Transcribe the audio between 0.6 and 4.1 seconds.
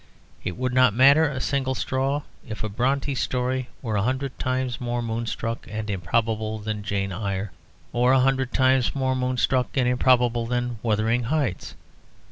not matter a single straw if a Brontë story were a